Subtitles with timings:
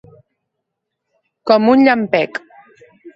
[1.51, 2.41] Com un llampec.